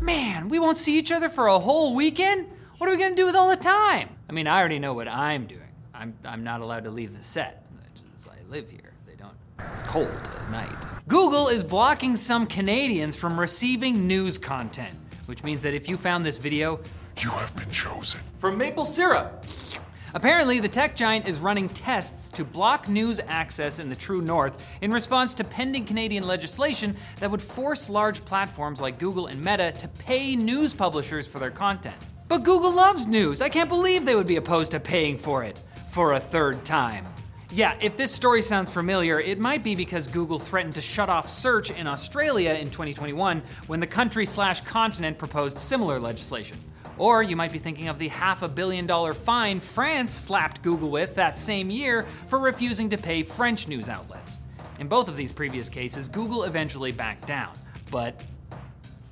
[0.00, 2.46] Man, we won't see each other for a whole weekend?
[2.78, 4.08] What are we gonna do with all the time?
[4.28, 5.60] I mean, I already know what I'm doing.
[5.92, 7.66] I'm, I'm not allowed to leave the set.
[7.78, 8.92] I, just, I live here.
[9.06, 9.34] They don't.
[9.72, 10.70] It's cold at night.
[11.06, 16.24] Google is blocking some Canadians from receiving news content, which means that if you found
[16.24, 16.80] this video,
[17.20, 18.22] You have been chosen.
[18.38, 19.44] From maple syrup.
[20.12, 24.66] Apparently, the tech giant is running tests to block news access in the true north
[24.80, 29.72] in response to pending Canadian legislation that would force large platforms like Google and Meta
[29.78, 31.94] to pay news publishers for their content.
[32.26, 33.40] But Google loves news.
[33.40, 37.04] I can't believe they would be opposed to paying for it for a third time.
[37.52, 41.28] Yeah, if this story sounds familiar, it might be because Google threatened to shut off
[41.28, 46.56] search in Australia in 2021 when the country slash continent proposed similar legislation.
[47.00, 50.90] Or you might be thinking of the half a billion dollar fine France slapped Google
[50.90, 54.38] with that same year for refusing to pay French news outlets.
[54.78, 57.54] In both of these previous cases, Google eventually backed down.
[57.90, 58.22] But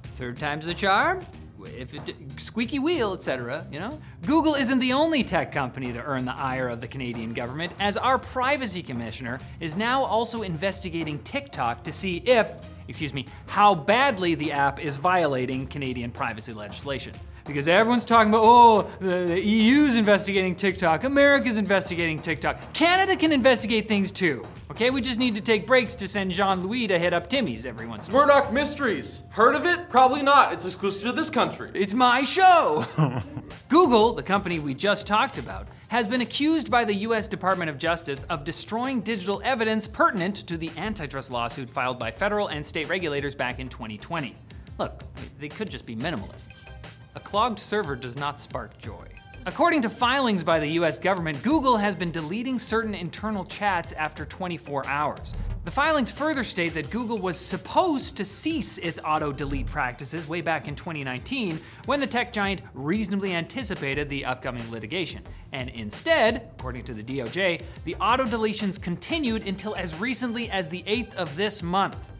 [0.02, 1.24] third time's the charm?
[1.64, 3.98] If it, squeaky wheel, etc., you know?
[4.26, 7.96] Google isn't the only tech company to earn the ire of the Canadian government, as
[7.96, 12.52] our privacy commissioner is now also investigating TikTok to see if,
[12.88, 17.14] excuse me, how badly the app is violating Canadian privacy legislation.
[17.48, 22.74] Because everyone's talking about, oh, the, the EU's investigating TikTok, America's investigating TikTok.
[22.74, 24.42] Canada can investigate things too.
[24.70, 27.64] Okay, we just need to take breaks to send Jean Louis to hit up Timmy's
[27.64, 28.26] every once in a while.
[28.26, 29.22] Murdoch Mysteries.
[29.30, 29.88] Heard of it?
[29.88, 30.52] Probably not.
[30.52, 31.70] It's exclusive to this country.
[31.72, 32.84] It's my show!
[33.68, 37.78] Google, the company we just talked about, has been accused by the US Department of
[37.78, 42.88] Justice of destroying digital evidence pertinent to the antitrust lawsuit filed by federal and state
[42.88, 44.34] regulators back in 2020.
[44.78, 45.02] Look,
[45.38, 46.68] they could just be minimalists.
[47.14, 49.06] A clogged server does not spark joy.
[49.46, 54.26] According to filings by the US government, Google has been deleting certain internal chats after
[54.26, 55.34] 24 hours.
[55.64, 60.40] The filings further state that Google was supposed to cease its auto delete practices way
[60.40, 65.22] back in 2019 when the tech giant reasonably anticipated the upcoming litigation.
[65.52, 70.82] And instead, according to the DOJ, the auto deletions continued until as recently as the
[70.84, 72.12] 8th of this month.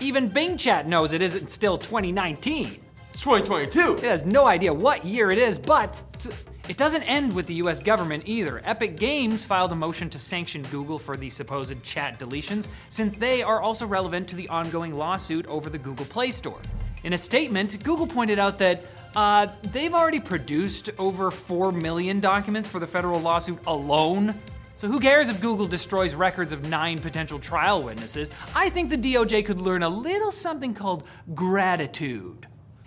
[0.00, 2.80] Even Bing Chat knows it isn't still 2019.
[3.10, 3.98] It's 2022.
[3.98, 6.30] It has no idea what year it is, but t-
[6.68, 8.60] it doesn't end with the US government either.
[8.64, 13.42] Epic Games filed a motion to sanction Google for the supposed chat deletions, since they
[13.42, 16.60] are also relevant to the ongoing lawsuit over the Google Play Store.
[17.04, 18.82] In a statement, Google pointed out that
[19.14, 24.34] uh, they've already produced over 4 million documents for the federal lawsuit alone.
[24.76, 28.30] So who cares if Google destroys records of nine potential trial witnesses?
[28.54, 32.46] I think the DOJ could learn a little something called gratitude.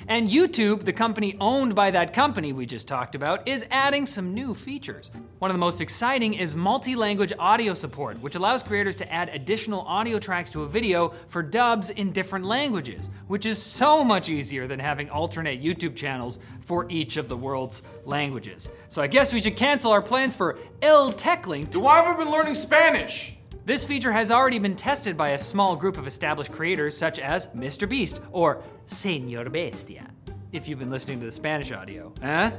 [0.10, 4.34] And YouTube, the company owned by that company we just talked about, is adding some
[4.34, 5.12] new features.
[5.38, 9.30] One of the most exciting is multi language audio support, which allows creators to add
[9.30, 14.30] additional audio tracks to a video for dubs in different languages, which is so much
[14.30, 18.68] easier than having alternate YouTube channels for each of the world's languages.
[18.88, 22.32] So I guess we should cancel our plans for El Techlinked Why have I been
[22.32, 23.36] learning Spanish?
[23.66, 27.48] This feature has already been tested by a small group of established creators such as
[27.48, 27.88] Mr.
[27.88, 30.08] Beast or Señor Bestia.
[30.52, 32.52] If you've been listening to the Spanish audio, huh?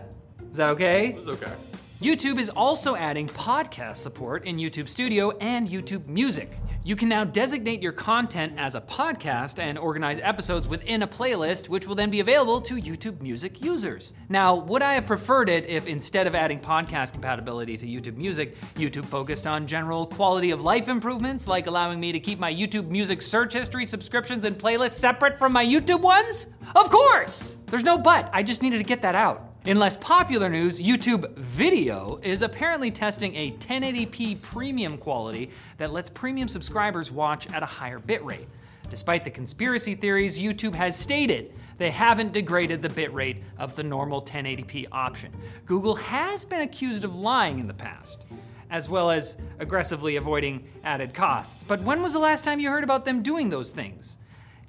[0.50, 1.09] Is that okay?
[1.09, 1.53] It was okay.
[2.00, 6.56] YouTube is also adding podcast support in YouTube Studio and YouTube Music.
[6.83, 11.69] You can now designate your content as a podcast and organize episodes within a playlist,
[11.69, 14.15] which will then be available to YouTube Music users.
[14.31, 18.56] Now, would I have preferred it if instead of adding podcast compatibility to YouTube Music,
[18.77, 22.89] YouTube focused on general quality of life improvements, like allowing me to keep my YouTube
[22.89, 26.47] Music search history, subscriptions, and playlists separate from my YouTube ones?
[26.75, 27.59] Of course!
[27.66, 29.50] There's no but, I just needed to get that out.
[29.66, 36.09] In less popular news, YouTube Video is apparently testing a 1080p premium quality that lets
[36.09, 38.47] premium subscribers watch at a higher bitrate.
[38.88, 44.22] Despite the conspiracy theories, YouTube has stated they haven't degraded the bitrate of the normal
[44.22, 45.31] 1080p option.
[45.66, 48.25] Google has been accused of lying in the past,
[48.71, 51.65] as well as aggressively avoiding added costs.
[51.65, 54.16] But when was the last time you heard about them doing those things?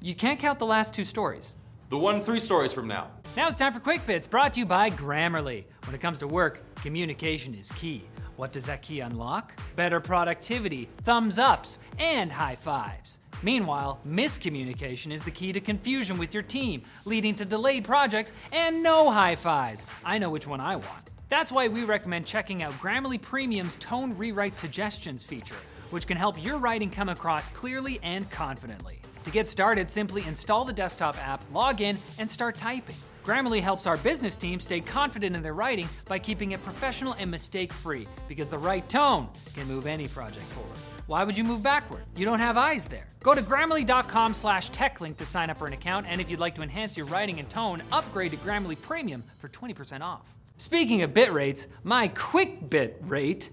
[0.02, 1.56] You can't count the last two stories.
[1.92, 3.12] The one three stories from now.
[3.36, 5.66] Now it's time for Quick Bits, brought to you by Grammarly.
[5.84, 8.06] When it comes to work, communication is key.
[8.38, 9.60] What does that key unlock?
[9.76, 13.20] Better productivity, thumbs ups, and high fives.
[13.44, 18.82] Meanwhile, miscommunication is the key to confusion with your team, leading to delayed projects and
[18.82, 19.86] no high fives.
[20.06, 21.10] I know which one I want.
[21.28, 25.60] That's why we recommend checking out Grammarly Premium's Tone Rewrite Suggestions feature,
[25.90, 29.02] which can help your writing come across clearly and confidently.
[29.24, 32.96] To get started, simply install the desktop app, log in, and start typing.
[33.24, 37.30] Grammarly helps our business team stay confident in their writing by keeping it professional and
[37.30, 40.78] mistake free, because the right tone can move any project forward.
[41.06, 42.04] Why would you move backward?
[42.16, 43.06] You don't have eyes there.
[43.22, 46.56] Go to grammarly.com slash techlinked to sign up for an account, and if you'd like
[46.56, 50.36] to enhance your writing and tone, upgrade to Grammarly Premium for 20% off.
[50.58, 53.52] Speaking of bit rates, my quick bit rate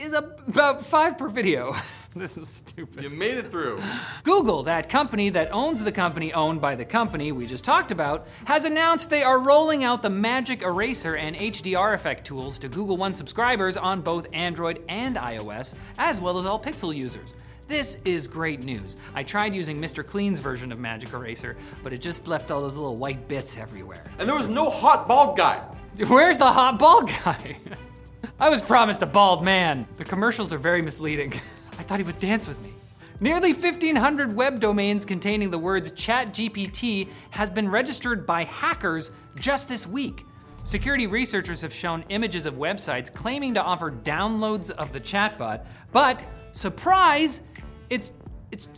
[0.00, 1.74] is about five per video.
[2.16, 3.04] this is stupid.
[3.04, 3.80] You made it through.
[4.24, 8.26] Google, that company that owns the company owned by the company we just talked about,
[8.46, 12.96] has announced they are rolling out the Magic Eraser and HDR effect tools to Google
[12.96, 17.34] One subscribers on both Android and iOS, as well as all Pixel users.
[17.68, 18.96] This is great news.
[19.14, 20.04] I tried using Mr.
[20.04, 24.02] Clean's version of Magic Eraser, but it just left all those little white bits everywhere.
[24.18, 25.64] And there was no hot bald guy.
[26.08, 27.58] Where's the hot bald guy?
[28.40, 29.86] I was promised a bald man.
[29.98, 31.32] The commercials are very misleading.
[31.80, 32.74] I thought he would dance with me.
[33.20, 39.86] Nearly 1,500 web domains containing the words ChatGPT has been registered by hackers just this
[39.86, 40.26] week.
[40.62, 46.22] Security researchers have shown images of websites claiming to offer downloads of the chatbot, but
[46.52, 47.40] surprise,
[47.88, 48.12] it's
[48.52, 48.68] it's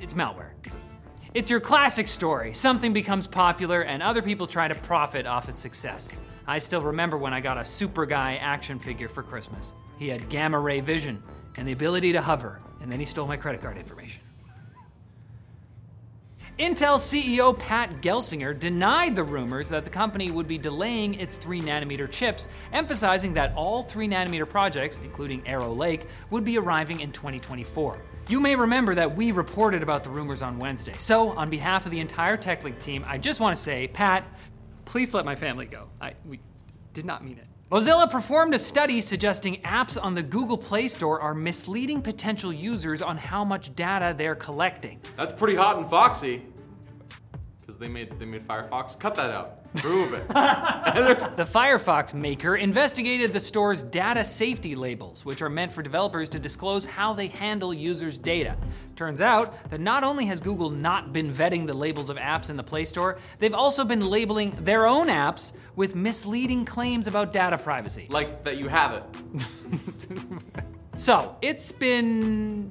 [0.00, 0.52] it's malware.
[1.34, 2.54] It's your classic story.
[2.54, 6.14] Something becomes popular and other people try to profit off its success.
[6.46, 9.74] I still remember when I got a Super Guy action figure for Christmas.
[9.98, 11.22] He had gamma ray vision
[11.56, 14.22] and the ability to hover, and then he stole my credit card information.
[16.58, 21.60] Intel CEO Pat Gelsinger denied the rumors that the company would be delaying its 3
[21.60, 27.12] nanometer chips, emphasizing that all 3 nanometer projects, including Arrow Lake, would be arriving in
[27.12, 27.98] 2024.
[28.28, 30.94] You may remember that we reported about the rumors on Wednesday.
[30.96, 34.26] So, on behalf of the entire TechLinked team, I just want to say, Pat,
[34.86, 35.88] please let my family go.
[36.00, 36.40] I we
[36.94, 37.46] did not mean it.
[37.68, 43.02] Mozilla performed a study suggesting apps on the Google Play Store are misleading potential users
[43.02, 45.00] on how much data they're collecting.
[45.16, 46.42] That's pretty hot and foxy.
[47.66, 48.96] Because they made they made Firefox.
[48.96, 49.58] Cut that out.
[49.82, 50.28] Remove it.
[51.36, 56.38] The Firefox maker investigated the store's data safety labels, which are meant for developers to
[56.38, 58.56] disclose how they handle users' data.
[58.94, 62.56] Turns out that not only has Google not been vetting the labels of apps in
[62.56, 67.58] the Play Store, they've also been labeling their own apps with misleading claims about data
[67.58, 68.06] privacy.
[68.08, 69.04] like that you have it.
[70.98, 72.70] So, it's been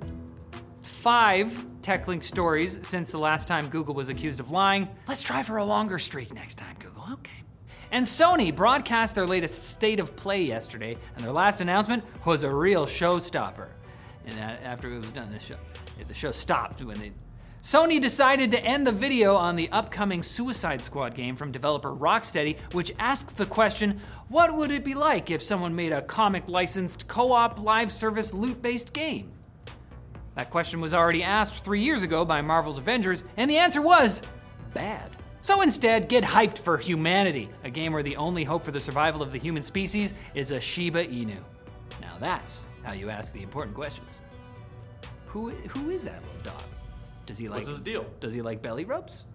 [0.82, 4.90] five TechLinked stories since the last time Google was accused of lying.
[5.08, 7.04] Let's try for a longer streak next time, Google.
[7.14, 7.44] Okay.
[7.92, 12.50] And Sony broadcast their latest state of play yesterday, and their last announcement was a
[12.50, 13.68] real showstopper.
[14.26, 15.58] And after it was done, this show,
[16.08, 17.12] the show stopped when they.
[17.62, 22.58] Sony decided to end the video on the upcoming Suicide Squad game from developer Rocksteady,
[22.74, 27.08] which asks the question what would it be like if someone made a comic licensed
[27.08, 29.30] co op live service loot based game?
[30.36, 34.22] That question was already asked three years ago by Marvel's Avengers, and the answer was
[34.74, 35.10] bad.
[35.42, 39.22] So instead, get hyped for Humanity, a game where the only hope for the survival
[39.22, 41.38] of the human species is a Shiba Inu.
[42.02, 44.20] Now that's how you ask the important questions.
[45.28, 46.64] Who, who is that little dog?
[47.26, 48.06] Does he like What's his deal?
[48.20, 49.26] Does he like belly rubs?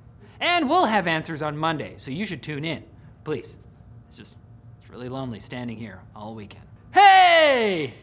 [0.41, 2.85] And we'll have answers on Monday, so you should tune in.
[3.25, 3.59] Please.
[4.07, 4.37] It's just
[4.81, 6.65] it's really lonely standing here all weekend.
[6.93, 7.95] Hey!